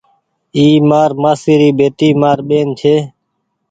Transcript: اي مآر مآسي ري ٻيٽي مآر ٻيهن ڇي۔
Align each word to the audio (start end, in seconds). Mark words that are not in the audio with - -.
اي 0.57 0.65
مآر 0.89 1.11
مآسي 1.21 1.53
ري 1.61 1.69
ٻيٽي 1.77 2.09
مآر 2.21 2.37
ٻيهن 2.47 2.69
ڇي۔ 2.79 2.95